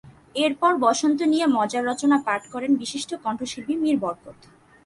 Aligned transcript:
এরপর 0.35 0.71
বসন্ত 0.77 1.19
নিয়ে 1.31 1.45
মজার 1.55 1.83
রচনা 1.85 2.17
পাঠ 2.27 2.41
করেন 2.53 2.71
বিশিষ্ট 2.81 3.09
কণ্ঠশিল্পী 3.23 3.73
মীর 3.81 3.97
বরকত। 4.03 4.39